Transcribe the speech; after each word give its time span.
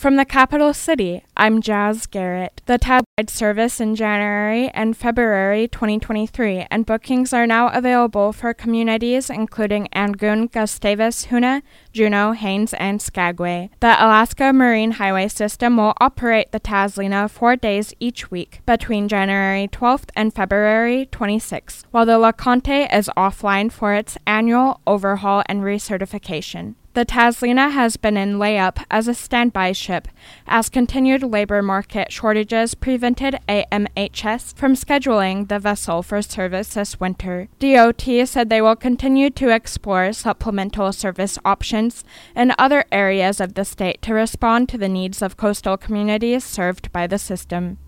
From 0.00 0.16
the 0.16 0.24
capital 0.24 0.72
city, 0.72 1.24
I'm 1.36 1.60
Jazz 1.60 2.06
Garrett. 2.06 2.62
The 2.64 2.78
tab 2.78 3.04
service 3.28 3.80
in 3.80 3.94
January 3.94 4.70
and 4.70 4.96
February 4.96 5.68
2023, 5.68 6.66
and 6.70 6.86
bookings 6.86 7.34
are 7.34 7.46
now 7.46 7.68
available 7.68 8.32
for 8.32 8.54
communities 8.54 9.28
including 9.28 9.88
Angoon, 9.94 10.50
Gustavus, 10.50 11.26
Hoonah, 11.26 11.60
Juneau, 11.92 12.32
Haines, 12.32 12.72
and 12.72 13.02
Skagway. 13.02 13.68
The 13.80 14.02
Alaska 14.02 14.54
Marine 14.54 14.92
Highway 14.92 15.28
System 15.28 15.76
will 15.76 15.92
operate 16.00 16.50
the 16.50 16.60
Tazlina 16.60 17.28
four 17.28 17.56
days 17.56 17.92
each 18.00 18.30
week 18.30 18.62
between 18.64 19.06
January 19.06 19.68
12th 19.68 20.08
and 20.16 20.34
February 20.34 21.10
26th, 21.12 21.84
while 21.90 22.06
the 22.06 22.18
LeConte 22.18 22.88
is 22.90 23.10
offline 23.18 23.70
for 23.70 23.92
its 23.92 24.16
annual 24.26 24.80
overhaul 24.86 25.42
and 25.44 25.60
recertification. 25.60 26.76
The 26.92 27.06
Tazlina 27.06 27.70
has 27.70 27.96
been 27.96 28.16
in 28.16 28.34
layup 28.34 28.84
as 28.90 29.06
a 29.06 29.14
standby 29.14 29.70
ship, 29.72 30.08
as 30.48 30.68
continued 30.68 31.22
labor 31.22 31.62
market 31.62 32.10
shortages 32.10 32.74
prevented 32.74 33.38
AMHS 33.48 34.56
from 34.56 34.74
scheduling 34.74 35.46
the 35.46 35.60
vessel 35.60 36.02
for 36.02 36.20
service 36.20 36.74
this 36.74 36.98
winter. 36.98 37.48
DOT 37.60 38.02
said 38.24 38.50
they 38.50 38.60
will 38.60 38.74
continue 38.74 39.30
to 39.30 39.50
explore 39.50 40.12
supplemental 40.12 40.92
service 40.92 41.38
options 41.44 42.02
in 42.34 42.52
other 42.58 42.84
areas 42.90 43.40
of 43.40 43.54
the 43.54 43.64
state 43.64 44.02
to 44.02 44.12
respond 44.12 44.68
to 44.68 44.78
the 44.78 44.88
needs 44.88 45.22
of 45.22 45.36
coastal 45.36 45.76
communities 45.76 46.42
served 46.42 46.90
by 46.90 47.06
the 47.06 47.18
system. 47.18 47.78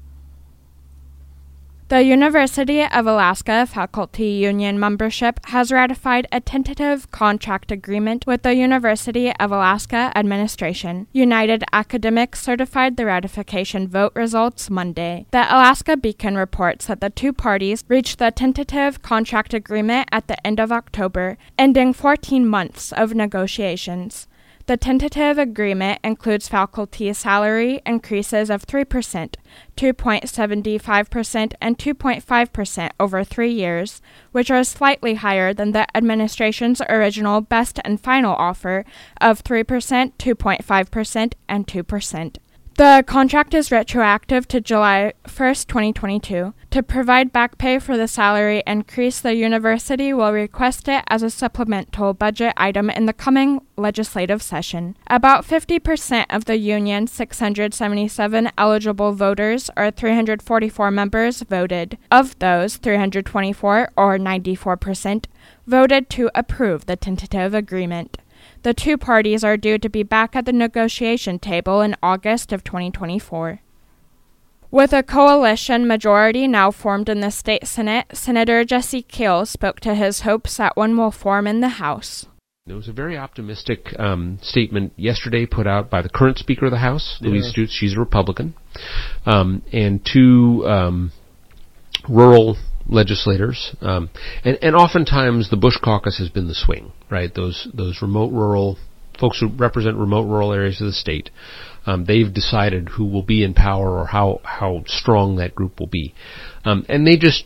The 1.93 2.05
University 2.05 2.83
of 2.83 3.07
Alaska 3.07 3.67
Faculty 3.67 4.29
Union 4.29 4.81
membership 4.81 5.39
has 5.49 5.71
ratified 5.71 6.27
a 6.33 6.41
tentative 6.41 7.11
contract 7.11 7.71
agreement 7.71 8.27
with 8.27 8.45
the 8.45 8.55
University 8.55 9.31
of 9.37 9.53
Alaska 9.53 10.11
Administration. 10.17 11.07
United 11.13 11.63
Academics 11.71 12.41
certified 12.41 12.97
the 12.97 13.05
ratification 13.05 13.89
vote 13.89 14.13
results 14.15 14.71
Monday. 14.71 15.27
The 15.33 15.45
Alaska 15.55 15.99
Beacon 15.99 16.35
reports 16.35 16.87
that 16.87 17.03
the 17.03 17.11
two 17.11 17.35
parties 17.35 17.85
reached 17.89 18.19
the 18.19 18.31
tentative 18.31 19.03
contract 19.03 19.53
agreement 19.53 20.09
at 20.11 20.29
the 20.29 20.47
end 20.47 20.61
of 20.61 20.73
October, 20.73 21.37
ending 21.59 21.93
14 21.93 22.47
months 22.47 22.93
of 22.93 23.15
negotiations. 23.15 24.29
The 24.67 24.77
tentative 24.77 25.39
agreement 25.39 25.99
includes 26.05 26.47
faculty 26.47 27.13
salary 27.13 27.83
increases 27.85 28.49
of 28.49 28.65
3%, 28.65 29.35
2.75%, 29.77 31.53
and 31.61 31.79
2.5% 31.79 32.91
over 33.01 33.25
three 33.25 33.53
years, 33.53 34.01
which 34.31 34.53
are 34.53 34.63
slightly 34.63 35.15
higher 35.15 35.53
than 35.53 35.73
the 35.73 35.87
administration's 35.97 36.81
original 36.89 37.41
best 37.41 37.81
and 37.85 38.01
final 38.01 38.37
offer 38.37 38.85
of 39.21 39.43
3%, 39.43 40.13
2.5%, 40.17 41.33
and 41.49 41.67
2%. 41.67 42.37
The 42.77 43.05
contract 43.07 43.53
is 43.53 43.71
retroactive 43.71 44.49
to 44.49 44.61
July 44.61 45.13
1, 45.25 45.55
2022. 45.55 46.55
To 46.71 46.83
provide 46.83 47.31
back 47.31 47.59
pay 47.59 47.79
for 47.79 47.99
the 47.99 48.09
salary 48.09 48.63
increase, 48.67 49.21
the 49.21 49.35
university 49.35 50.15
will 50.15 50.33
request 50.33 50.89
it 50.89 51.05
as 51.09 51.23
a 51.23 51.29
supplemental 51.29 52.15
budget 52.15 52.55
item 52.57 52.89
in 52.89 53.05
the 53.05 53.13
coming 53.13 53.61
legislative 53.77 54.43
session. 54.43 54.97
About 55.09 55.45
50% 55.45 56.25
of 56.31 56.47
the 56.47 56.57
union's 56.57 57.13
677 57.13 58.51
eligible 58.57 59.13
voters, 59.13 59.69
or 59.77 59.91
344 59.91 60.91
members, 60.91 61.43
voted. 61.43 61.99
Of 62.11 62.39
those, 62.39 62.79
324, 62.79 63.91
or 63.97 64.19
94%, 64.19 65.27
voted 65.67 66.09
to 66.09 66.31
approve 66.35 66.87
the 66.87 66.97
tentative 66.97 67.53
agreement. 67.53 68.17
The 68.63 68.75
two 68.75 68.97
parties 68.97 69.43
are 69.43 69.57
due 69.57 69.79
to 69.79 69.89
be 69.89 70.05
back 70.05 70.37
at 70.37 70.47
the 70.47 70.53
negotiation 70.53 71.41
table 71.41 71.81
in 71.81 71.97
August 72.01 72.53
of 72.53 72.63
2024. 72.63 73.61
With 74.71 74.93
a 74.93 75.03
coalition 75.03 75.87
majority 75.87 76.47
now 76.47 76.71
formed 76.71 77.09
in 77.09 77.21
the 77.21 77.31
state 77.31 77.67
Senate, 77.67 78.07
Senator 78.15 78.65
Jesse 78.65 79.03
Kiehl 79.03 79.47
spoke 79.47 79.81
to 79.81 79.95
his 79.95 80.21
hopes 80.21 80.57
that 80.57 80.77
one 80.77 80.97
will 80.97 81.11
form 81.11 81.47
in 81.47 81.61
the 81.61 81.69
House. 81.69 82.27
There 82.65 82.77
was 82.77 82.87
a 82.87 82.93
very 82.93 83.19
optimistic 83.19 83.99
um, 83.99 84.39
statement 84.41 84.93
yesterday 84.97 85.45
put 85.45 85.67
out 85.67 85.91
by 85.91 86.01
the 86.01 86.09
current 86.09 86.39
Speaker 86.39 86.67
of 86.67 86.71
the 86.71 86.79
House, 86.79 87.19
yeah. 87.21 87.31
Louise 87.31 87.53
Stutes. 87.53 87.73
She's 87.73 87.97
a 87.97 87.99
Republican, 88.01 88.55
um, 89.27 89.63
and 89.73 90.01
two 90.07 90.65
um, 90.69 91.11
rural 92.09 92.57
legislators, 92.93 93.75
um, 93.81 94.11
and 94.45 94.59
and 94.63 94.77
oftentimes 94.77 95.51
the 95.51 95.57
Bush 95.57 95.77
Caucus 95.83 96.19
has 96.19 96.29
been 96.29 96.49
the 96.49 96.55
swing, 96.55 96.93
right? 97.11 97.35
Those 97.35 97.69
those 97.75 98.03
remote 98.03 98.33
rural 98.33 98.79
folks 99.19 99.41
who 99.41 99.49
represent 99.49 99.97
remote 99.97 100.25
rural 100.25 100.53
areas 100.53 100.81
of 100.81 100.87
the 100.87 100.93
state. 100.93 101.31
Um, 101.85 102.05
they've 102.05 102.33
decided 102.33 102.91
who 102.91 103.05
will 103.05 103.23
be 103.23 103.43
in 103.43 103.55
power 103.55 103.99
or 103.99 104.07
how 104.07 104.41
how 104.45 104.85
strong 104.87 105.37
that 105.37 105.55
group 105.55 105.81
will 105.81 105.89
be, 105.89 106.15
um, 106.65 106.87
and 106.89 107.07
they 107.07 107.17
just 107.17 107.45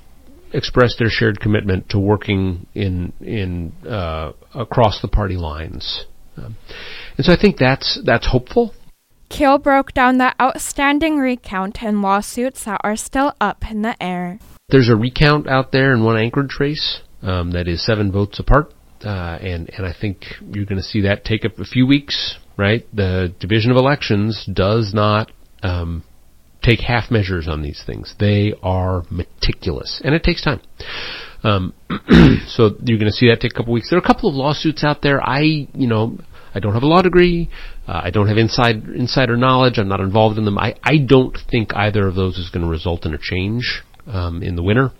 expressed 0.52 0.98
their 0.98 1.08
shared 1.10 1.40
commitment 1.40 1.88
to 1.90 1.98
working 1.98 2.66
in 2.74 3.12
in 3.20 3.72
uh, 3.88 4.32
across 4.54 5.00
the 5.00 5.08
party 5.08 5.36
lines, 5.36 6.04
um, 6.36 6.56
and 7.16 7.24
so 7.24 7.32
I 7.32 7.36
think 7.40 7.56
that's 7.56 7.98
that's 8.04 8.26
hopeful. 8.26 8.74
Kiehl 9.28 9.60
broke 9.60 9.92
down 9.92 10.18
the 10.18 10.34
outstanding 10.40 11.18
recount 11.18 11.82
and 11.82 12.00
lawsuits 12.00 12.64
that 12.64 12.80
are 12.84 12.96
still 12.96 13.34
up 13.40 13.70
in 13.70 13.82
the 13.82 14.00
air. 14.00 14.38
There's 14.68 14.88
a 14.88 14.96
recount 14.96 15.48
out 15.48 15.70
there 15.70 15.94
in 15.94 16.02
one 16.02 16.16
Anchorage 16.16 16.56
race 16.58 17.00
um, 17.22 17.52
that 17.52 17.68
is 17.68 17.86
seven 17.86 18.10
votes 18.10 18.40
apart, 18.40 18.74
uh, 19.04 19.38
and 19.40 19.70
and 19.72 19.86
I 19.86 19.94
think 19.98 20.24
you're 20.40 20.64
going 20.64 20.78
to 20.78 20.82
see 20.82 21.02
that 21.02 21.24
take 21.24 21.44
up 21.44 21.60
a 21.60 21.64
few 21.64 21.86
weeks. 21.86 22.36
Right, 22.56 22.84
the 22.92 23.32
Division 23.38 23.70
of 23.70 23.76
Elections 23.76 24.44
does 24.52 24.92
not 24.92 25.30
um, 25.62 26.02
take 26.64 26.80
half 26.80 27.12
measures 27.12 27.46
on 27.46 27.62
these 27.62 27.84
things. 27.86 28.16
They 28.18 28.54
are 28.60 29.04
meticulous, 29.08 30.02
and 30.04 30.16
it 30.16 30.24
takes 30.24 30.42
time. 30.42 30.60
Um, 31.44 31.72
so 32.48 32.70
you're 32.82 32.98
going 32.98 33.06
to 33.06 33.12
see 33.12 33.28
that 33.28 33.38
take 33.40 33.52
a 33.52 33.54
couple 33.54 33.72
weeks. 33.72 33.88
There 33.88 34.00
are 34.00 34.02
a 34.02 34.06
couple 34.06 34.28
of 34.28 34.34
lawsuits 34.34 34.82
out 34.82 35.00
there. 35.00 35.22
I, 35.22 35.42
you 35.42 35.86
know, 35.86 36.18
I 36.52 36.58
don't 36.58 36.74
have 36.74 36.82
a 36.82 36.88
law 36.88 37.02
degree. 37.02 37.50
Uh, 37.86 38.00
I 38.02 38.10
don't 38.10 38.26
have 38.26 38.36
inside 38.36 38.82
insider 38.88 39.36
knowledge. 39.36 39.78
I'm 39.78 39.86
not 39.86 40.00
involved 40.00 40.38
in 40.38 40.44
them. 40.44 40.58
I, 40.58 40.74
I 40.82 40.96
don't 40.96 41.38
think 41.48 41.72
either 41.76 42.08
of 42.08 42.16
those 42.16 42.36
is 42.38 42.50
going 42.50 42.64
to 42.64 42.70
result 42.70 43.06
in 43.06 43.14
a 43.14 43.18
change 43.20 43.84
um, 44.06 44.42
in 44.42 44.56
the 44.56 44.62
winter. 44.62 44.92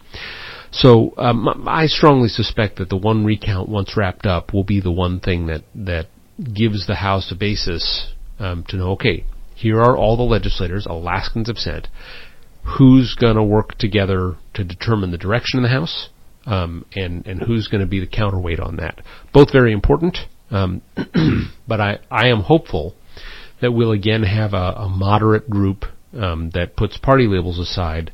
So 0.73 1.15
um, 1.17 1.67
I 1.67 1.87
strongly 1.87 2.29
suspect 2.29 2.77
that 2.77 2.89
the 2.89 2.97
one 2.97 3.25
recount, 3.25 3.69
once 3.69 3.97
wrapped 3.97 4.27
up, 4.27 4.53
will 4.53 4.65
be 4.65 4.81
the 4.81 4.93
one 4.93 5.21
thing 5.21 5.47
that 5.47 5.63
that 5.75 6.07
gives 6.53 6.87
the 6.87 6.97
House 6.97 7.33
a 7.33 7.35
basis 7.35 8.13
um, 8.39 8.65
to 8.69 8.77
know. 8.77 8.91
Okay, 8.93 9.25
here 9.55 9.81
are 9.81 9.97
all 9.97 10.17
the 10.17 10.23
legislators 10.23 10.87
Alaskans 10.87 11.49
have 11.49 11.57
sent. 11.57 11.89
Who's 12.79 13.17
going 13.19 13.37
to 13.37 13.43
work 13.43 13.79
together 13.79 14.37
to 14.55 14.65
determine 14.65 15.13
the 15.13 15.19
direction 15.19 15.59
of 15.59 15.63
the 15.63 15.69
House, 15.75 16.11
um, 16.45 16.85
and 16.95 17.27
and 17.27 17.43
who's 17.43 17.69
going 17.69 17.81
to 17.81 17.87
be 17.87 18.01
the 18.01 18.07
counterweight 18.07 18.61
on 18.61 18.77
that? 18.77 19.01
Both 19.33 19.53
very 19.53 19.73
important, 19.73 20.19
um, 20.51 20.83
but 21.69 21.81
I 21.81 22.01
I 22.11 22.29
am 22.29 22.43
hopeful 22.43 22.95
that 23.63 23.73
we'll 23.73 23.93
again 23.93 24.25
have 24.25 24.53
a, 24.53 24.75
a 24.77 24.89
moderate 24.89 25.49
group 25.49 25.85
um, 26.13 26.51
that 26.53 26.77
puts 26.77 26.99
party 26.99 27.27
labels 27.27 27.59
aside 27.59 28.13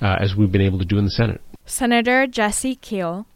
uh, 0.00 0.16
as 0.20 0.36
we've 0.36 0.52
been 0.52 0.60
able 0.60 0.78
to 0.78 0.84
do 0.84 0.98
in 0.98 1.04
the 1.04 1.10
Senate. 1.10 1.40
Senator 1.64 2.26
Jesse 2.26 2.76
Kiehl. 2.76 3.26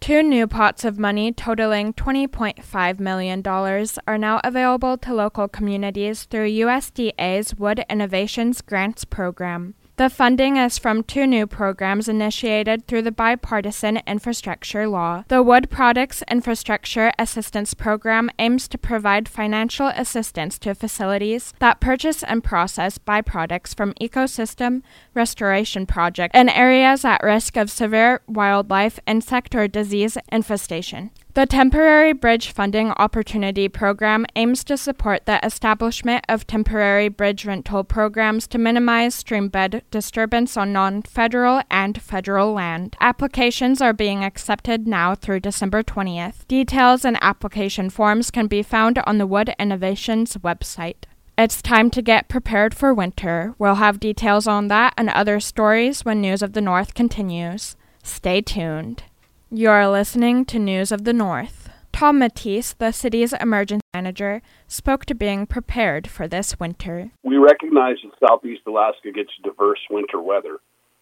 Two 0.00 0.20
new 0.20 0.48
pots 0.48 0.84
of 0.84 0.98
money 0.98 1.32
totaling 1.32 1.94
$20.5 1.94 2.98
million 2.98 3.46
are 3.46 4.18
now 4.18 4.40
available 4.42 4.98
to 4.98 5.14
local 5.14 5.46
communities 5.46 6.24
through 6.24 6.50
USDA's 6.50 7.54
Wood 7.54 7.84
Innovations 7.88 8.62
Grants 8.62 9.04
Program. 9.04 9.74
The 9.96 10.08
funding 10.08 10.56
is 10.56 10.78
from 10.78 11.02
two 11.02 11.26
new 11.26 11.46
programs 11.46 12.08
initiated 12.08 12.86
through 12.86 13.02
the 13.02 13.12
bipartisan 13.12 14.00
infrastructure 14.06 14.88
law. 14.88 15.24
The 15.28 15.42
Wood 15.42 15.68
Products 15.68 16.22
Infrastructure 16.30 17.12
Assistance 17.18 17.74
Program 17.74 18.30
aims 18.38 18.68
to 18.68 18.78
provide 18.78 19.28
financial 19.28 19.88
assistance 19.88 20.58
to 20.60 20.74
facilities 20.74 21.52
that 21.58 21.80
purchase 21.80 22.22
and 22.22 22.42
process 22.42 22.96
byproducts 22.96 23.76
from 23.76 23.92
ecosystem 24.00 24.80
restoration 25.12 25.84
projects 25.84 26.38
in 26.38 26.48
areas 26.48 27.04
at 27.04 27.22
risk 27.22 27.58
of 27.58 27.70
severe 27.70 28.22
wildlife, 28.26 28.98
insect, 29.06 29.54
or 29.54 29.68
disease 29.68 30.16
infestation. 30.32 31.10
The 31.34 31.46
Temporary 31.46 32.12
Bridge 32.12 32.52
Funding 32.52 32.90
Opportunity 32.90 33.66
Program 33.66 34.26
aims 34.36 34.62
to 34.64 34.76
support 34.76 35.24
the 35.24 35.42
establishment 35.42 36.26
of 36.28 36.46
temporary 36.46 37.08
bridge 37.08 37.46
rental 37.46 37.84
programs 37.84 38.46
to 38.48 38.58
minimize 38.58 39.24
streambed 39.24 39.80
disturbance 39.90 40.58
on 40.58 40.74
non 40.74 41.00
federal 41.00 41.62
and 41.70 42.02
federal 42.02 42.52
land. 42.52 42.96
Applications 43.00 43.80
are 43.80 43.94
being 43.94 44.22
accepted 44.22 44.86
now 44.86 45.14
through 45.14 45.40
December 45.40 45.82
20th. 45.82 46.46
Details 46.48 47.02
and 47.02 47.16
application 47.22 47.88
forms 47.88 48.30
can 48.30 48.46
be 48.46 48.62
found 48.62 48.98
on 49.06 49.16
the 49.16 49.26
Wood 49.26 49.54
Innovations 49.58 50.36
website. 50.36 51.04
It's 51.38 51.62
time 51.62 51.88
to 51.92 52.02
get 52.02 52.28
prepared 52.28 52.74
for 52.74 52.92
winter. 52.92 53.54
We'll 53.58 53.76
have 53.76 53.98
details 53.98 54.46
on 54.46 54.68
that 54.68 54.92
and 54.98 55.08
other 55.08 55.40
stories 55.40 56.04
when 56.04 56.20
News 56.20 56.42
of 56.42 56.52
the 56.52 56.60
North 56.60 56.92
continues. 56.92 57.74
Stay 58.02 58.42
tuned. 58.42 59.04
You're 59.54 59.86
listening 59.88 60.46
to 60.46 60.58
News 60.58 60.90
of 60.90 61.04
the 61.04 61.12
North. 61.12 61.68
Tom 61.92 62.20
Mattice, 62.20 62.72
the 62.72 62.90
city's 62.90 63.34
emergency 63.34 63.82
manager, 63.92 64.40
spoke 64.66 65.04
to 65.04 65.14
being 65.14 65.44
prepared 65.44 66.08
for 66.08 66.26
this 66.26 66.58
winter. 66.58 67.10
We 67.22 67.36
recognize 67.36 67.96
that 68.02 68.26
southeast 68.26 68.62
Alaska 68.66 69.12
gets 69.12 69.28
diverse 69.44 69.80
winter 69.90 70.22
weather. 70.22 70.56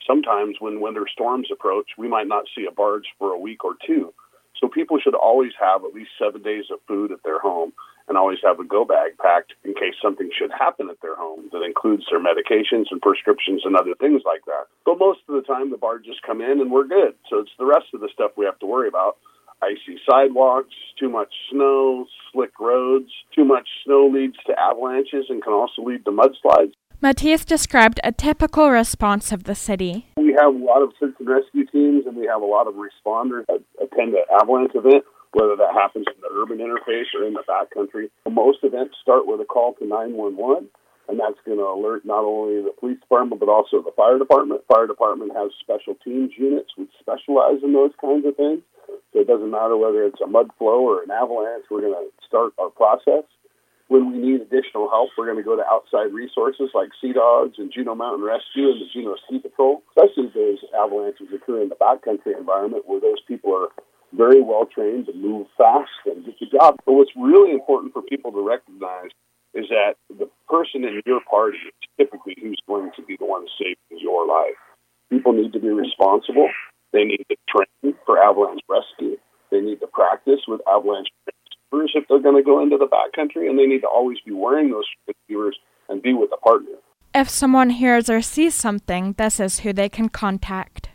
Sometimes 0.05 0.57
when 0.59 0.81
winter 0.81 1.07
storms 1.13 1.47
approach, 1.53 1.91
we 1.97 2.09
might 2.09 2.27
not 2.27 2.47
see 2.53 2.67
a 2.67 2.75
barge 2.75 3.07
for 3.21 3.31
a 3.31 3.39
week 3.39 3.65
or 3.65 3.75
two. 3.87 4.13
So 4.61 4.67
people 4.67 4.99
should 4.99 5.15
always 5.15 5.53
have 5.61 5.85
at 5.85 5.95
least 5.95 6.11
seven 6.19 6.43
days 6.43 6.65
of 6.73 6.81
food 6.89 7.13
at 7.13 7.23
their 7.23 7.39
home 7.39 7.73
and 8.11 8.19
always 8.19 8.43
have 8.45 8.59
a 8.59 8.65
go 8.65 8.85
bag 8.85 9.17
packed 9.23 9.55
in 9.65 9.73
case 9.73 9.95
something 10.03 10.29
should 10.37 10.51
happen 10.51 10.91
at 10.91 11.01
their 11.01 11.15
home 11.15 11.49
that 11.53 11.63
includes 11.63 12.03
their 12.11 12.19
medications 12.19 12.91
and 12.91 13.01
prescriptions 13.01 13.63
and 13.65 13.77
other 13.77 13.95
things 14.01 14.23
like 14.27 14.45
that. 14.47 14.67
But 14.85 14.99
most 14.99 15.21
of 15.29 15.37
the 15.37 15.47
time, 15.47 15.71
the 15.71 15.79
barges 15.79 16.19
come 16.27 16.43
in 16.43 16.61
and 16.61 16.73
we're 16.73 16.91
good. 16.91 17.15
So 17.31 17.39
it's 17.39 17.55
the 17.57 17.71
rest 17.71 17.87
of 17.95 18.01
the 18.01 18.11
stuff 18.13 18.33
we 18.37 18.45
have 18.45 18.59
to 18.59 18.67
worry 18.67 18.89
about 18.89 19.17
icy 19.63 20.01
sidewalks, 20.11 20.75
too 20.99 21.09
much 21.09 21.33
snow, 21.53 22.07
slick 22.33 22.59
roads. 22.59 23.11
Too 23.35 23.45
much 23.45 23.69
snow 23.85 24.11
leads 24.13 24.37
to 24.47 24.59
avalanches 24.59 25.27
and 25.29 25.43
can 25.43 25.53
also 25.53 25.83
lead 25.83 26.05
to 26.05 26.11
mudslides. 26.11 26.73
Mattice 27.01 27.45
described 27.47 28.01
a 28.05 28.13
typical 28.13 28.71
response 28.71 29.33
of 29.33 29.45
the 29.45 29.55
city. 29.55 30.07
We 30.17 30.37
have 30.39 30.55
a 30.55 30.59
lot 30.59 30.83
of 30.83 30.93
search 30.99 31.15
and 31.19 31.29
rescue 31.29 31.65
teams 31.67 32.07
and 32.07 32.17
we 32.17 32.27
have 32.27 32.43
a 32.43 32.47
lot 32.47 32.67
of 32.67 32.75
responders 32.75 33.47
that 33.47 33.63
attend 33.81 34.15
an 34.15 34.25
avalanche 34.41 34.73
event, 34.75 35.05
whether 35.33 35.57
that 35.57 35.75
happens 35.75 36.07
in 36.09 36.21
the 36.21 36.31
urban 36.33 36.59
interface 36.59 37.11
or 37.15 37.27
in 37.27 37.35
the 37.35 37.45
backcountry. 37.47 38.11
Most 38.29 38.59
events 38.63 38.97
start 39.01 39.27
with 39.27 39.41
a 39.41 39.45
call 39.45 39.75
to 39.75 39.87
911 39.87 40.69
and 41.11 41.19
that's 41.19 41.43
going 41.45 41.59
to 41.59 41.67
alert 41.67 42.07
not 42.07 42.23
only 42.23 42.63
the 42.63 42.75
police 42.79 42.99
department 43.01 43.41
but 43.41 43.51
also 43.51 43.83
the 43.83 43.95
fire 43.97 44.19
department. 44.19 44.63
Fire 44.71 44.87
department 44.87 45.35
has 45.35 45.51
special 45.59 45.99
teams 46.03 46.31
units 46.39 46.71
which 46.77 46.91
specialize 46.99 47.63
in 47.63 47.75
those 47.75 47.91
kinds 48.01 48.25
of 48.25 48.37
things. 48.37 48.63
So 49.13 49.21
it 49.21 49.27
doesn't 49.27 49.51
matter 49.51 49.77
whether 49.77 50.07
it's 50.07 50.21
a 50.23 50.27
mud 50.27 50.51
flow 50.59 50.87
or 50.87 51.03
an 51.03 51.11
avalanche, 51.11 51.67
we're 51.71 51.83
going 51.83 51.99
to 51.99 52.11
start 52.27 52.55
our 52.59 52.71
process. 52.71 53.27
When 53.91 54.13
we 54.13 54.19
need 54.19 54.41
additional 54.41 54.87
help, 54.87 55.11
we're 55.19 55.27
going 55.27 55.43
to 55.43 55.47
go 55.47 55.59
to 55.59 55.67
outside 55.67 56.15
resources 56.15 56.71
like 56.75 56.95
Sea 57.03 57.13
Dogs 57.13 57.59
and 57.59 57.75
Juneau 57.75 57.97
Mountain 57.97 58.23
Rescue 58.23 58.71
and 58.71 58.79
the 58.79 58.87
Juneau 58.87 59.17
Ski 59.27 59.41
Patrol, 59.41 59.83
especially 59.91 60.31
if 60.31 60.35
those 60.35 60.63
avalanches 60.79 61.27
occur 61.35 61.63
in 61.63 61.71
the 61.71 61.75
backcountry 61.75 62.39
environment 62.39 62.87
where 62.87 63.01
those 63.01 63.19
people 63.27 63.51
are 63.51 63.75
very 64.13 64.43
well 64.43 64.67
trained 64.67 65.07
to 65.07 65.15
move 65.15 65.47
fast 65.57 65.91
and 66.07 66.25
get 66.25 66.35
the 66.41 66.47
job. 66.47 66.77
But 66.87 66.95
what's 66.95 67.13
really 67.17 67.53
important 67.53 67.93
for 67.93 68.03
people 68.03 68.33
to 68.33 68.47
recognize 68.47 69.11
is 69.55 69.67
that 69.69 69.95
the 70.09 70.29
person 70.49 70.85
in 70.85 71.01
your 71.07 71.21
party 71.29 71.59
is 71.59 71.89
typically 71.99 72.37
who's 72.41 72.61
going 72.67 72.91
to 72.97 73.03
be 73.03 73.17
the 73.19 73.27
one 73.27 73.47
saving 73.59 73.99
your 74.01 74.27
life. 74.27 74.59
People 75.11 75.33
need 75.33 75.53
to 75.53 75.61
be 75.61 75.69
responsible. 75.69 76.49
They 76.93 77.05
need 77.05 77.25
to 77.31 77.37
train 77.49 77.95
for 78.07 78.23
avalanche 78.23 78.63
rescue. 78.69 79.17
They 79.51 79.61
need 79.61 79.81
to 79.81 79.87
practice 79.89 80.41
with 80.47 80.61
avalanche 80.69 81.09
receivers 81.27 81.93
if 81.95 82.05
they're 82.09 82.21
going 82.21 82.37
to 82.37 82.43
go 82.43 82.63
into 82.63 82.79
the 82.79 82.87
backcountry, 82.87 83.49
and 83.49 83.59
they 83.59 83.67
need 83.67 83.81
to 83.81 83.89
always 83.89 84.19
be 84.25 84.33
wearing 84.33 84.71
those 84.71 84.87
receivers 85.07 85.57
and 85.89 86.01
be 86.01 86.15
with 86.15 86.31
a 86.33 86.37
partner. 86.37 86.77
If 87.13 87.29
someone 87.29 87.71
hears 87.71 88.09
or 88.09 88.23
sees 88.23 88.55
something, 88.55 89.15
this 89.15 89.41
is 89.41 89.61
who 89.61 89.73
they 89.73 89.89
can 89.89 90.09
contact. 90.09 90.90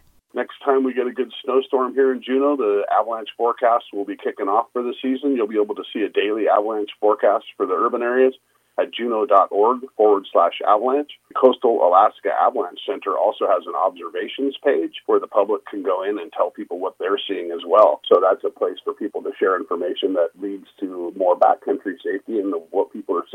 Time 0.66 0.84
we 0.84 0.96
get 0.96 1.06
a 1.06 1.12
good 1.12 1.32
snowstorm 1.44 1.94
here 1.94 2.12
in 2.12 2.24
Juneau, 2.24 2.58
the 2.58 2.88
avalanche 2.92 3.30
forecast 3.38 3.86
will 3.94 4.04
be 4.04 4.18
kicking 4.18 4.48
off 4.48 4.66
for 4.74 4.82
the 4.82 4.96
season. 5.00 5.36
You'll 5.36 5.48
be 5.48 5.62
able 5.62 5.76
to 5.76 5.84
see 5.94 6.02
a 6.02 6.10
daily 6.10 6.50
avalanche 6.50 6.90
forecast 7.00 7.46
for 7.56 7.68
the 7.68 7.74
urban 7.74 8.02
areas 8.02 8.34
at 8.80 8.92
juneau.org 8.92 9.82
forward 9.96 10.26
slash 10.34 10.60
avalanche. 10.68 11.12
Coastal 11.40 11.86
Alaska 11.86 12.30
Avalanche 12.42 12.80
Center 12.84 13.16
also 13.16 13.46
has 13.48 13.64
an 13.68 13.76
observations 13.76 14.58
page 14.64 15.06
where 15.06 15.20
the 15.20 15.28
public 15.28 15.66
can 15.68 15.84
go 15.84 16.04
in 16.04 16.18
and 16.18 16.34
tell 16.34 16.50
people 16.50 16.80
what 16.80 16.96
they're 17.00 17.22
seeing 17.28 17.52
as 17.52 17.62
well. 17.66 18.02
So 18.12 18.20
that's 18.20 18.44
a 18.44 18.50
place 18.50 18.78
for 18.84 18.94
people 18.94 19.22
to 19.22 19.32
share 19.38 19.56
information 19.56 20.14
that 20.14 20.32
leads 20.42 20.68
to 20.80 21.14
more 21.16 21.38
backcountry 21.38 22.02
safety 22.04 22.16
people 22.42 22.52
are 22.52 22.75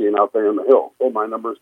seeing 0.01 0.17
out 0.17 0.33
there 0.33 0.49
in 0.49 0.57
the 0.57 0.65
hills. 0.65 0.97
So 0.97 1.09
oh, 1.09 1.11
my 1.13 1.27
number 1.29 1.53
is 1.53 1.59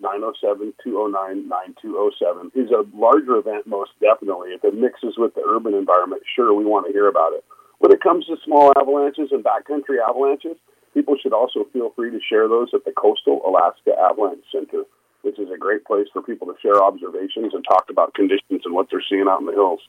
907-209-9207. 0.87 2.55
It's 2.55 2.71
a 2.71 2.87
larger 2.95 3.35
event 3.43 3.67
most 3.67 3.91
definitely. 3.99 4.55
If 4.55 4.63
it 4.63 4.79
mixes 4.79 5.19
with 5.19 5.35
the 5.35 5.43
urban 5.43 5.75
environment, 5.75 6.23
sure, 6.23 6.55
we 6.55 6.65
want 6.65 6.87
to 6.87 6.93
hear 6.93 7.09
about 7.09 7.33
it. 7.35 7.43
When 7.79 7.91
it 7.91 8.01
comes 8.01 8.27
to 8.27 8.37
small 8.45 8.73
avalanches 8.79 9.33
and 9.35 9.43
backcountry 9.43 9.99
avalanches, 9.99 10.57
People 10.95 11.17
should 11.23 11.33
also 11.33 11.67
feel 11.73 11.93
free 11.95 12.11
to 12.11 12.19
share 12.29 12.49
those 12.49 12.71
at 12.75 12.85
the 12.85 12.93
Coastal 12.93 13.41
Alaska 13.47 13.93
Avalanche 13.99 14.45
Center, 14.51 14.85
which 15.23 15.39
is 15.39 15.49
a 15.55 15.59
great 15.59 15.85
place 15.85 16.07
for 16.13 16.23
people 16.23 16.47
to 16.47 16.55
share 16.61 16.83
observations 16.83 17.53
and 17.55 17.65
talk 17.65 17.85
about 17.91 18.15
conditions 18.15 18.63
and 18.65 18.75
what 18.75 18.89
they're 18.91 19.05
seeing 19.09 19.27
out 19.29 19.41
in 19.41 19.47
the 19.47 19.53
hills. 19.53 19.81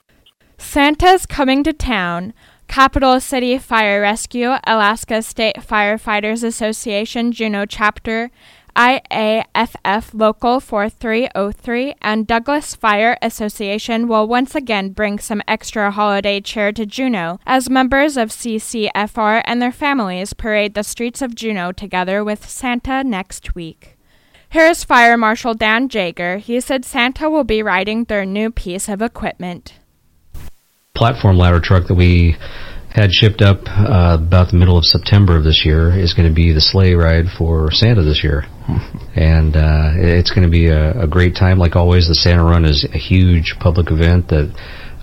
Santa's 0.58 1.24
coming 1.24 1.64
to 1.64 1.72
town. 1.72 2.34
Capital 2.70 3.18
City 3.18 3.58
Fire 3.58 4.00
Rescue, 4.00 4.52
Alaska 4.62 5.22
State 5.22 5.56
Firefighters 5.56 6.44
Association 6.44 7.32
Juneau 7.32 7.66
Chapter, 7.66 8.30
IAFF 8.76 10.14
Local 10.14 10.60
4303 10.60 11.94
and 12.00 12.28
Douglas 12.28 12.76
Fire 12.76 13.18
Association 13.20 14.06
will 14.06 14.28
once 14.28 14.54
again 14.54 14.90
bring 14.90 15.18
some 15.18 15.42
extra 15.48 15.90
holiday 15.90 16.40
cheer 16.40 16.70
to 16.70 16.86
Juneau 16.86 17.40
as 17.44 17.68
members 17.68 18.16
of 18.16 18.28
CCFR 18.28 19.42
and 19.46 19.60
their 19.60 19.72
families 19.72 20.32
parade 20.32 20.74
the 20.74 20.84
streets 20.84 21.20
of 21.20 21.34
Juneau 21.34 21.72
together 21.72 22.22
with 22.22 22.48
Santa 22.48 23.02
next 23.02 23.56
week. 23.56 23.98
Here's 24.48 24.84
Fire 24.84 25.16
Marshal 25.16 25.54
Dan 25.54 25.88
Jager. 25.88 26.36
He 26.38 26.60
said 26.60 26.84
Santa 26.84 27.28
will 27.28 27.42
be 27.42 27.64
riding 27.64 28.04
their 28.04 28.24
new 28.24 28.48
piece 28.52 28.88
of 28.88 29.02
equipment. 29.02 29.79
Platform 31.00 31.38
ladder 31.38 31.60
truck 31.60 31.86
that 31.86 31.94
we 31.94 32.36
had 32.92 33.10
shipped 33.10 33.40
up 33.40 33.60
uh, 33.68 34.18
about 34.20 34.50
the 34.50 34.56
middle 34.58 34.76
of 34.76 34.84
September 34.84 35.34
of 35.34 35.44
this 35.44 35.64
year 35.64 35.98
is 35.98 36.12
going 36.12 36.28
to 36.28 36.34
be 36.34 36.52
the 36.52 36.60
sleigh 36.60 36.92
ride 36.92 37.24
for 37.38 37.70
Santa 37.72 38.02
this 38.02 38.22
year, 38.22 38.44
and 39.16 39.56
uh, 39.56 39.96
it's 39.96 40.30
going 40.30 40.44
to 40.44 40.50
be 40.50 40.66
a, 40.66 41.00
a 41.00 41.06
great 41.06 41.34
time. 41.34 41.58
Like 41.58 41.74
always, 41.74 42.06
the 42.06 42.14
Santa 42.14 42.44
Run 42.44 42.66
is 42.66 42.86
a 42.92 42.98
huge 42.98 43.56
public 43.60 43.90
event 43.90 44.28
that 44.28 44.52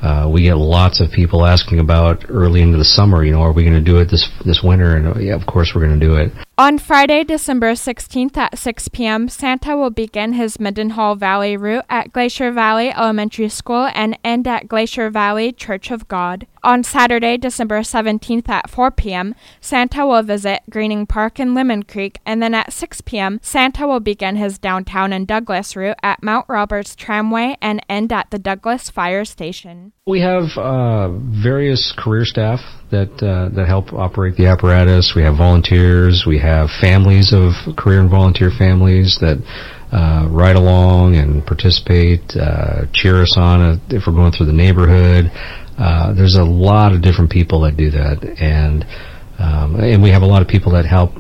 uh, 0.03 0.29
we 0.31 0.43
get 0.43 0.53
lots 0.53 1.01
of 1.01 1.09
people 1.09 1.47
asking 1.47 1.79
about 1.79 2.25
early 2.29 2.61
into 2.61 2.77
the 2.77 2.85
summer. 2.85 3.25
You 3.25 3.31
know, 3.31 3.41
are 3.41 3.51
we 3.51 3.63
going 3.63 3.73
to 3.73 3.81
do 3.81 3.97
it 3.97 4.05
this 4.05 4.29
this 4.45 4.61
winter? 4.63 4.97
And 4.97 5.25
yeah, 5.25 5.33
of 5.33 5.47
course 5.47 5.71
we're 5.73 5.81
going 5.87 5.99
to 5.99 6.05
do 6.05 6.13
it. 6.13 6.46
On 6.59 6.79
Friday, 6.79 7.23
December 7.23 7.73
16th 7.73 8.35
at 8.35 8.57
6 8.57 8.87
p.m., 8.87 9.29
Santa 9.29 9.77
will 9.77 9.91
begin 9.91 10.33
his 10.33 10.59
Mendenhall 10.59 11.13
Valley 11.13 11.55
route 11.55 11.85
at 11.87 12.11
Glacier 12.11 12.51
Valley 12.51 12.89
Elementary 12.89 13.47
School 13.47 13.87
and 13.93 14.17
end 14.23 14.47
at 14.47 14.67
Glacier 14.67 15.11
Valley 15.11 15.51
Church 15.51 15.91
of 15.91 16.07
God. 16.07 16.47
On 16.63 16.83
Saturday, 16.83 17.37
December 17.37 17.81
17th 17.81 18.49
at 18.49 18.71
4 18.71 18.89
p.m., 18.89 19.35
Santa 19.61 20.07
will 20.07 20.23
visit 20.23 20.61
Gruening 20.71 21.07
Park 21.07 21.37
and 21.37 21.53
Lemon 21.53 21.83
Creek, 21.83 22.17
and 22.25 22.41
then 22.41 22.55
at 22.55 22.73
6 22.73 23.01
p.m., 23.01 23.39
Santa 23.43 23.85
will 23.85 23.99
begin 23.99 24.35
his 24.35 24.57
downtown 24.57 25.13
and 25.13 25.27
Douglas 25.27 25.75
route 25.75 25.99
at 26.01 26.23
Mount 26.23 26.47
Roberts 26.49 26.95
Tramway 26.95 27.55
and 27.61 27.85
end 27.87 28.11
at 28.11 28.31
the 28.31 28.39
Douglas 28.39 28.89
Fire 28.89 29.25
Station. 29.25 29.93
We 30.07 30.21
have 30.21 30.57
uh, 30.57 31.09
various 31.09 31.93
career 31.95 32.25
staff 32.25 32.61
that 32.91 33.11
uh, 33.21 33.49
that 33.55 33.67
help 33.67 33.93
operate 33.93 34.35
the 34.35 34.47
apparatus. 34.47 35.13
We 35.15 35.23
have 35.23 35.37
volunteers. 35.37 36.23
We 36.25 36.39
have 36.39 36.69
families 36.79 37.33
of 37.33 37.51
career 37.75 37.99
and 37.99 38.09
volunteer 38.09 38.49
families 38.49 39.17
that 39.19 39.37
uh, 39.91 40.27
ride 40.29 40.55
along 40.55 41.15
and 41.15 41.45
participate, 41.45 42.35
uh, 42.35 42.85
cheer 42.93 43.21
us 43.21 43.35
on 43.37 43.79
if 43.89 44.03
we're 44.07 44.13
going 44.13 44.31
through 44.31 44.47
the 44.47 44.53
neighborhood. 44.53 45.31
Uh, 45.77 46.13
there's 46.13 46.35
a 46.35 46.43
lot 46.43 46.93
of 46.93 47.01
different 47.01 47.29
people 47.29 47.61
that 47.61 47.77
do 47.77 47.91
that, 47.91 48.23
and 48.39 48.83
um, 49.37 49.75
and 49.79 50.01
we 50.01 50.09
have 50.09 50.23
a 50.23 50.25
lot 50.25 50.41
of 50.41 50.47
people 50.47 50.71
that 50.71 50.85
help 50.85 51.11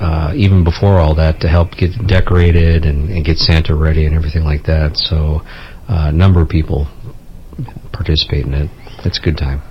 uh, 0.00 0.32
even 0.36 0.62
before 0.62 0.98
all 0.98 1.14
that 1.14 1.40
to 1.40 1.48
help 1.48 1.72
get 1.72 1.90
decorated 2.06 2.84
and, 2.84 3.10
and 3.10 3.24
get 3.24 3.36
Santa 3.36 3.74
ready 3.74 4.06
and 4.06 4.14
everything 4.14 4.44
like 4.44 4.64
that. 4.64 4.96
So 4.96 5.40
uh, 5.88 6.08
a 6.08 6.12
number 6.12 6.40
of 6.40 6.48
people 6.48 6.86
participate 7.92 8.46
in 8.46 8.54
it. 8.54 8.70
It's 9.04 9.18
a 9.18 9.22
good 9.22 9.36
time. 9.36 9.62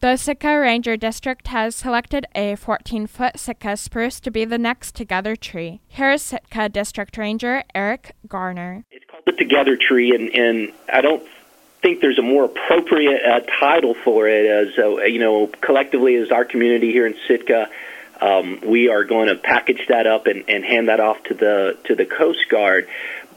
The 0.00 0.16
Sitka 0.16 0.58
Ranger 0.58 0.96
District 0.96 1.46
has 1.48 1.76
selected 1.76 2.24
a 2.34 2.54
14 2.54 3.06
foot 3.06 3.38
Sitka 3.38 3.76
spruce 3.76 4.18
to 4.20 4.30
be 4.30 4.46
the 4.46 4.56
next 4.56 4.94
Together 4.94 5.36
tree. 5.36 5.82
Here 5.88 6.10
is 6.12 6.22
Sitka 6.22 6.70
District 6.70 7.14
Ranger 7.18 7.64
Eric 7.74 8.16
Garner. 8.26 8.86
It's 8.90 9.04
called 9.04 9.24
the 9.26 9.32
Together 9.32 9.76
tree, 9.76 10.14
and, 10.14 10.30
and 10.34 10.72
I 10.90 11.02
don't 11.02 11.22
think 11.82 12.00
there's 12.00 12.18
a 12.18 12.22
more 12.22 12.46
appropriate 12.46 13.20
uh, 13.22 13.40
title 13.60 13.92
for 13.92 14.26
it 14.26 14.46
as, 14.46 14.78
uh, 14.78 15.02
you 15.02 15.18
know, 15.18 15.48
collectively 15.60 16.14
as 16.14 16.30
our 16.30 16.46
community 16.46 16.92
here 16.92 17.06
in 17.06 17.14
Sitka. 17.28 17.68
Um, 18.22 18.60
we 18.66 18.88
are 18.88 19.04
going 19.04 19.28
to 19.28 19.34
package 19.34 19.86
that 19.88 20.06
up 20.06 20.26
and, 20.26 20.44
and 20.48 20.64
hand 20.64 20.88
that 20.88 21.00
off 21.00 21.22
to 21.24 21.34
the 21.34 21.78
to 21.84 21.94
the 21.94 22.06
Coast 22.06 22.48
Guard. 22.50 22.88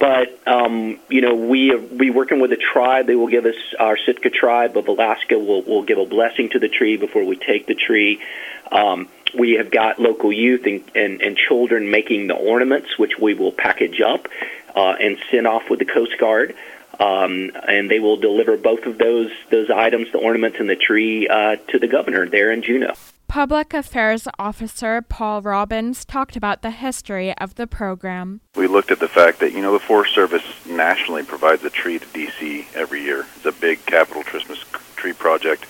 But 0.03 0.38
um, 0.45 1.00
you 1.07 1.22
know, 1.22 1.33
we 1.33 1.74
we 1.74 2.10
working 2.10 2.41
with 2.41 2.51
a 2.51 2.57
tribe. 2.57 3.07
They 3.07 3.15
will 3.15 3.29
give 3.29 3.45
us 3.45 3.55
our 3.79 3.98
Sitka 3.98 4.31
tribe 4.31 4.75
of 4.75 4.89
Alaska. 4.89 5.39
will 5.39 5.62
will 5.62 5.83
give 5.83 5.98
a 5.98 6.05
blessing 6.05 6.50
to 6.50 6.60
the 6.60 6.67
tree 6.67 6.98
before 6.98 7.24
we 7.24 7.38
take 7.38 7.67
the 7.67 7.74
tree. 7.74 8.22
Um, 8.69 9.07
we 9.33 9.53
have 9.53 9.72
got 9.72 10.00
local 10.00 10.33
youth 10.33 10.65
and, 10.65 10.83
and, 10.93 11.22
and 11.22 11.38
children 11.38 11.89
making 11.89 12.27
the 12.27 12.33
ornaments, 12.33 13.00
which 13.00 13.17
we 13.17 13.33
will 13.33 13.53
package 13.53 14.01
up 14.01 14.27
uh, 14.75 14.93
and 15.00 15.17
send 15.31 15.48
off 15.48 15.69
with 15.69 15.79
the 15.79 15.86
Coast 15.86 16.17
Guard. 16.19 16.53
Um, 17.00 17.51
and 17.65 17.89
they 17.89 18.01
will 18.01 18.17
deliver 18.17 18.57
both 18.57 18.86
of 18.86 18.98
those 18.98 19.31
those 19.51 19.69
items, 19.69 20.12
the 20.12 20.17
ornaments 20.17 20.57
and 20.60 20.69
the 20.69 20.75
tree, 20.75 21.29
uh, 21.29 21.55
to 21.69 21.79
the 21.79 21.88
governor 21.88 22.27
there 22.27 22.51
in 22.51 22.62
Juneau. 22.62 22.95
Public 23.33 23.73
Affairs 23.73 24.27
Officer 24.37 25.01
Paul 25.01 25.41
Robbins 25.41 26.05
talked 26.05 26.35
about 26.35 26.61
the 26.61 26.69
history 26.69 27.35
of 27.39 27.55
the 27.55 27.65
program. 27.65 28.41
We 28.55 28.67
looked 28.67 28.91
at 28.91 28.99
the 28.99 29.07
fact 29.07 29.39
that, 29.39 29.53
you 29.53 29.61
know, 29.63 29.73
the 29.73 29.79
Forest 29.79 30.13
Service 30.13 30.43
nationally 30.67 31.23
provides 31.23 31.63
a 31.63 31.71
tree 31.71 31.97
to 31.97 32.05
D.C. 32.13 32.67
every 32.75 33.01
year. 33.01 33.25
It's 33.37 33.45
a 33.47 33.51
big 33.51 33.83
capital 33.87 34.21
Christmas 34.21 34.63
tree 34.95 35.13
project. 35.13 35.65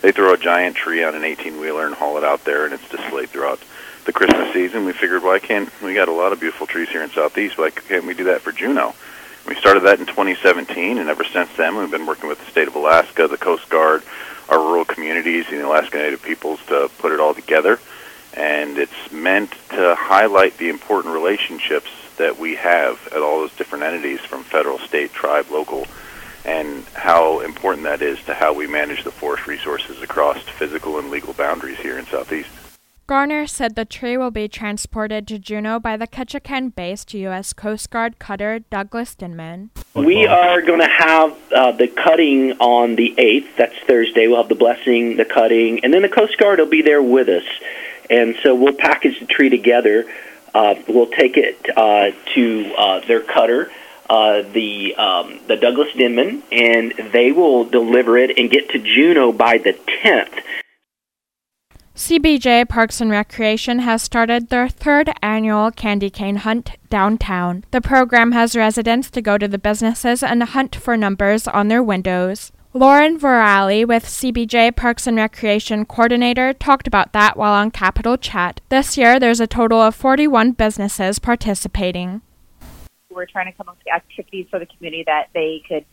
They 0.00 0.12
throw 0.12 0.32
a 0.32 0.38
giant 0.38 0.76
tree 0.76 1.02
on 1.02 1.16
an 1.16 1.24
18 1.24 1.58
wheeler 1.58 1.86
and 1.86 1.94
haul 1.96 2.18
it 2.18 2.22
out 2.22 2.44
there, 2.44 2.64
and 2.64 2.72
it's 2.72 2.88
displayed 2.88 3.30
throughout 3.30 3.58
the 4.04 4.12
Christmas 4.12 4.52
season. 4.52 4.84
We 4.84 4.92
figured, 4.92 5.24
why 5.24 5.40
can't 5.40 5.68
we 5.82 5.94
got 5.94 6.06
a 6.06 6.12
lot 6.12 6.32
of 6.32 6.38
beautiful 6.38 6.68
trees 6.68 6.88
here 6.88 7.02
in 7.02 7.10
Southeast? 7.10 7.58
Why 7.58 7.70
can't 7.70 8.06
we 8.06 8.14
do 8.14 8.22
that 8.30 8.42
for 8.42 8.52
Juneau? 8.52 8.94
We 9.44 9.56
started 9.56 9.80
that 9.80 9.98
in 9.98 10.06
2017, 10.06 10.98
and 10.98 11.08
ever 11.08 11.24
since 11.24 11.50
then, 11.56 11.76
we've 11.76 11.90
been 11.90 12.06
working 12.06 12.28
with 12.28 12.38
the 12.38 12.48
state 12.48 12.68
of 12.68 12.76
Alaska, 12.76 13.26
the 13.26 13.36
Coast 13.36 13.68
Guard, 13.70 14.04
our 14.48 14.58
rural 14.58 14.84
communities, 14.84 15.46
and 15.50 15.60
the 15.60 15.66
Alaska 15.66 15.98
Native 15.98 16.22
peoples 16.22 16.60
to 16.68 16.90
put 16.98 17.12
it 17.12 17.20
all 17.20 17.34
together. 17.34 17.78
And 18.34 18.78
it's 18.78 19.10
meant 19.10 19.52
to 19.70 19.94
highlight 19.94 20.58
the 20.58 20.68
important 20.68 21.14
relationships 21.14 21.90
that 22.18 22.38
we 22.38 22.56
have 22.56 23.06
at 23.08 23.22
all 23.22 23.40
those 23.40 23.54
different 23.56 23.84
entities 23.84 24.20
from 24.20 24.44
federal, 24.44 24.78
state, 24.80 25.12
tribe, 25.12 25.50
local, 25.50 25.86
and 26.44 26.84
how 26.94 27.40
important 27.40 27.84
that 27.84 28.02
is 28.02 28.18
to 28.24 28.34
how 28.34 28.52
we 28.52 28.66
manage 28.66 29.04
the 29.04 29.10
forest 29.10 29.46
resources 29.46 30.02
across 30.02 30.38
physical 30.42 30.98
and 30.98 31.10
legal 31.10 31.32
boundaries 31.32 31.78
here 31.78 31.98
in 31.98 32.06
Southeast. 32.06 32.50
Garner 33.08 33.46
said 33.46 33.74
the 33.74 33.86
tree 33.86 34.18
will 34.18 34.30
be 34.30 34.48
transported 34.48 35.26
to 35.28 35.38
Juneau 35.38 35.80
by 35.80 35.96
the 35.96 36.06
Ketchikan 36.06 36.74
based 36.74 37.14
U.S. 37.14 37.54
Coast 37.54 37.88
Guard 37.88 38.18
cutter 38.18 38.58
Douglas 38.58 39.14
Denman. 39.14 39.70
We 39.94 40.26
are 40.26 40.60
going 40.60 40.80
to 40.80 40.90
have 40.90 41.34
uh, 41.50 41.72
the 41.72 41.88
cutting 41.88 42.52
on 42.58 42.96
the 42.96 43.14
8th. 43.16 43.56
That's 43.56 43.78
Thursday. 43.86 44.28
We'll 44.28 44.36
have 44.36 44.50
the 44.50 44.54
blessing, 44.54 45.16
the 45.16 45.24
cutting, 45.24 45.82
and 45.82 45.94
then 45.94 46.02
the 46.02 46.10
Coast 46.10 46.36
Guard 46.36 46.58
will 46.58 46.66
be 46.66 46.82
there 46.82 47.00
with 47.00 47.30
us. 47.30 47.46
And 48.10 48.36
so 48.42 48.54
we'll 48.54 48.74
package 48.74 49.18
the 49.20 49.26
tree 49.26 49.48
together. 49.48 50.04
Uh, 50.52 50.74
we'll 50.86 51.06
take 51.06 51.38
it 51.38 51.66
uh, 51.78 52.10
to 52.34 52.74
uh, 52.76 53.00
their 53.06 53.22
cutter. 53.22 53.72
Uh, 54.10 54.42
the 54.42 54.94
um, 54.96 55.40
the 55.46 55.56
Douglas 55.56 55.94
Denman, 55.94 56.42
and 56.52 56.92
they 57.12 57.32
will 57.32 57.64
deliver 57.64 58.18
it 58.18 58.36
and 58.36 58.50
get 58.50 58.68
to 58.70 58.78
Juneau 58.78 59.32
by 59.32 59.56
the 59.56 59.72
10th. 60.02 60.42
CBJ 61.98 62.68
Parks 62.68 63.00
and 63.00 63.10
Recreation 63.10 63.80
has 63.80 64.02
started 64.02 64.50
their 64.50 64.68
third 64.68 65.10
annual 65.20 65.72
candy 65.72 66.10
cane 66.10 66.36
hunt 66.36 66.76
downtown. 66.88 67.64
The 67.72 67.80
program 67.80 68.30
has 68.30 68.54
residents 68.54 69.10
to 69.10 69.20
go 69.20 69.36
to 69.36 69.48
the 69.48 69.58
businesses 69.58 70.22
and 70.22 70.40
hunt 70.44 70.76
for 70.76 70.96
numbers 70.96 71.48
on 71.48 71.66
their 71.66 71.82
windows. 71.82 72.52
Lauren 72.72 73.18
Vorali 73.18 73.84
with 73.84 74.04
CBJ 74.04 74.76
Parks 74.76 75.08
and 75.08 75.16
Recreation 75.16 75.84
Coordinator 75.84 76.52
talked 76.52 76.86
about 76.86 77.12
that 77.14 77.36
while 77.36 77.52
on 77.52 77.72
Capital 77.72 78.16
Chat. 78.16 78.60
This 78.68 78.96
year, 78.96 79.18
there's 79.18 79.40
a 79.40 79.48
total 79.48 79.80
of 79.80 79.96
41 79.96 80.52
businesses 80.52 81.18
participating. 81.18 82.22
We're 83.10 83.26
trying 83.26 83.50
to 83.50 83.56
come 83.58 83.68
up 83.68 83.76
with 83.76 83.92
activities 83.92 84.46
for 84.50 84.60
the 84.60 84.66
community 84.66 85.02
that 85.08 85.30
they 85.34 85.62
could 85.68 85.84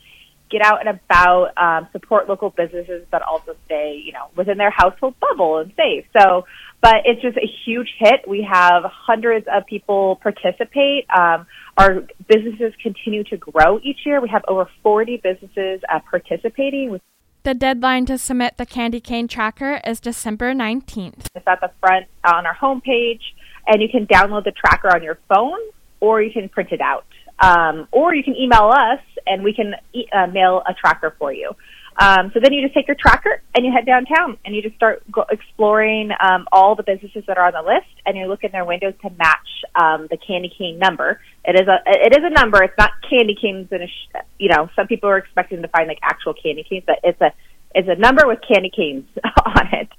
get 0.50 0.62
out 0.62 0.80
and 0.86 0.90
about, 0.90 1.52
um, 1.58 1.88
support 1.92 2.30
local 2.30 2.50
businesses, 2.50 3.06
but 3.12 3.22
also 3.22 3.56
stay, 3.66 4.02
you 4.04 4.12
know, 4.12 4.28
within 4.36 4.58
their 4.58 4.70
household 4.70 5.16
bubble 5.20 5.58
and 5.58 5.72
safe. 5.75 6.06
So, 6.18 6.46
but 6.82 6.98
it's 7.06 7.22
just 7.22 7.38
a 7.38 7.48
huge 7.66 7.90
hit. 7.98 8.28
We 8.28 8.48
have 8.50 8.84
hundreds 8.86 9.48
of 9.52 9.66
people 9.66 10.18
participate. 10.18 11.06
Um, 11.10 11.48
our 11.78 12.04
businesses 12.28 12.74
continue 12.82 13.24
to 13.25 13.38
grow 13.38 13.80
each 13.82 14.00
year. 14.06 14.22
We 14.22 14.30
have 14.30 14.44
over 14.48 14.70
40 14.84 15.18
businesses 15.18 15.82
uh, 15.92 16.00
participating. 16.10 17.00
The 17.44 17.54
deadline 17.54 18.06
to 18.08 18.18
submit 18.18 18.58
the 18.58 18.66
candy 18.66 19.00
cane 19.00 19.28
tracker 19.28 19.80
is 19.86 20.00
December 20.00 20.54
19th. 20.54 21.28
It's 21.36 21.48
at 21.48 21.62
the 21.62 21.72
front 21.80 22.08
on 22.24 22.46
our 22.46 22.56
homepage, 22.56 23.22
and 23.68 23.82
you 23.82 23.90
can 23.90 24.08
download 24.08 24.46
the 24.46 24.52
tracker 24.52 24.96
on 24.96 25.04
your 25.04 25.20
phone 25.28 25.60
or 26.00 26.22
you 26.22 26.32
can 26.32 26.50
print 26.50 26.72
it 26.72 26.82
out. 26.82 27.06
Um, 27.40 27.88
or 27.92 28.14
you 28.16 28.24
can 28.24 28.36
email 28.36 28.72
us 28.72 29.02
and 29.25 29.44
we 29.44 29.53
can 29.53 29.75
uh, 30.13 30.27
mail 30.27 30.62
a 30.67 30.74
tracker 30.74 31.15
for 31.17 31.32
you. 31.34 31.51
Um, 31.98 32.32
so 32.34 32.41
then 32.41 32.51
you 32.51 32.62
just 32.62 32.74
take 32.74 32.88
your 32.88 32.98
tracker 33.00 33.41
and 33.55 33.65
you 33.65 33.72
head 33.72 33.86
downtown 33.86 34.38
and 34.44 34.53
you 34.53 34.62
just 34.62 34.75
start 34.75 35.01
go- 35.10 35.25
exploring 35.29 36.12
um, 36.20 36.46
all 36.51 36.75
the 36.75 36.84
businesses 36.84 37.24
that 37.27 37.38
are 37.38 37.48
on 37.48 37.53
the 37.53 37.62
list 37.62 37.88
and 38.05 38.17
you 38.17 38.27
look 38.27 38.44
in 38.44 38.51
their 38.51 38.65
windows 38.65 38.94
to 39.01 39.10
match 39.12 39.48
um, 39.75 40.08
the 40.12 40.17
candy 40.17 40.51
cane 40.58 40.77
number. 40.77 41.22
It 41.46 41.55
is 41.55 41.67
a 41.67 41.77
it 41.86 42.12
is 42.12 42.24
a 42.24 42.29
number. 42.32 42.62
It's 42.63 42.77
not 42.77 42.91
candy 43.10 43.36
canes 43.39 43.70
in 43.72 43.84
a 43.84 43.88
sh- 43.88 44.22
you 44.38 44.50
know 44.50 44.70
some 44.75 44.88
people 44.88 45.10
are 45.10 45.17
expecting 45.17 45.62
to 45.62 45.70
find 45.70 45.88
like 45.88 46.00
actual 46.03 46.34
candy 46.34 46.65
canes, 46.70 46.84
but 46.86 47.00
it's 47.03 47.22
a 47.22 47.32
it's 47.74 47.88
a 47.88 47.96
number 47.96 48.27
with 48.27 48.39
candy 48.46 48.72
canes 48.75 49.05
on 49.46 49.67
it. 49.74 49.89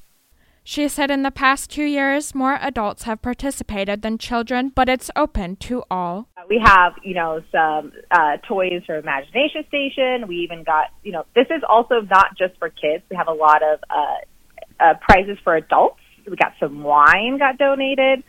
She 0.69 0.89
said 0.89 1.13
in 1.13 1.23
the 1.23 1.31
past 1.31 1.71
two 1.71 1.85
years, 1.85 2.35
more 2.35 2.59
adults 2.61 3.05
have 3.05 3.23
participated 3.23 4.03
than 4.03 4.19
children, 4.19 4.73
but 4.75 4.89
it's 4.89 5.13
open 5.15 5.55
to 5.59 5.85
all. 5.89 6.27
We 6.49 6.59
have, 6.59 6.95
you 7.05 7.15
know, 7.15 7.41
some 7.53 7.93
uh, 8.11 8.39
toys 8.49 8.83
for 8.85 8.97
Imagination 8.97 9.65
Station. 9.69 10.27
We 10.27 10.39
even 10.39 10.65
got, 10.65 10.87
you 11.05 11.13
know, 11.13 11.25
this 11.37 11.47
is 11.51 11.63
also 11.69 12.01
not 12.01 12.37
just 12.37 12.59
for 12.59 12.69
kids. 12.69 13.05
We 13.09 13.15
have 13.17 13.29
a 13.29 13.33
lot 13.33 13.63
of 13.63 13.79
uh, 13.89 14.85
uh, 14.85 14.95
prizes 15.01 15.39
for 15.45 15.55
adults. 15.55 16.01
We 16.29 16.35
got 16.35 16.55
some 16.59 16.83
wine 16.83 17.39
got 17.39 17.59
donated. 17.59 18.25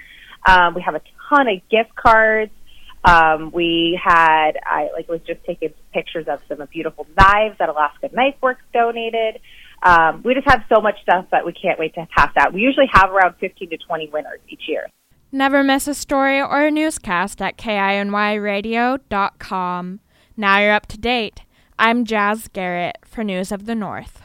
Um, 0.45 0.75
we 0.75 0.83
have 0.83 0.93
a 0.93 1.01
ton 1.29 1.47
of 1.47 1.67
gift 1.69 1.95
cards. 1.95 2.51
Um, 3.03 3.49
we 3.51 3.99
had, 3.99 4.51
I 4.63 4.89
like 4.93 5.09
was 5.09 5.21
just 5.25 5.43
taking 5.43 5.73
pictures 5.91 6.27
of 6.27 6.41
some 6.47 6.59
beautiful 6.71 7.07
knives 7.17 7.57
that 7.57 7.69
Alaska 7.69 8.11
Knife 8.13 8.35
Works 8.41 8.61
donated. 8.73 9.39
Um, 9.83 10.23
we 10.25 10.33
just 10.33 10.49
have 10.49 10.63
so 10.73 10.81
much 10.81 10.95
stuff 11.03 11.27
that 11.31 11.45
we 11.45 11.53
can't 11.53 11.77
wait 11.79 11.93
to 11.95 12.05
pass 12.15 12.31
out. 12.37 12.53
We 12.53 12.61
usually 12.61 12.87
have 12.91 13.11
around 13.11 13.35
15 13.39 13.69
to 13.69 13.77
20 13.77 14.09
winners 14.09 14.39
each 14.49 14.63
year. 14.67 14.87
Never 15.31 15.63
miss 15.63 15.87
a 15.87 15.93
story 15.93 16.41
or 16.41 16.65
a 16.65 16.71
newscast 16.71 17.41
at 17.41 17.57
KINYradio.com. 17.57 19.99
Now 20.35 20.59
you're 20.59 20.71
up 20.71 20.87
to 20.87 20.97
date. 20.97 21.43
I'm 21.77 22.05
Jazz 22.05 22.47
Garrett 22.47 22.97
for 23.05 23.23
News 23.23 23.51
of 23.51 23.65
the 23.65 23.75
North. 23.75 24.23